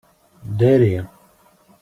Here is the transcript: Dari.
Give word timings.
Dari. 0.59 0.97